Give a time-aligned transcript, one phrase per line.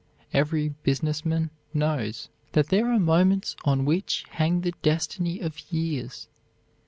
[0.33, 6.27] Every business man knows that there are moments on which hang the destiny of years.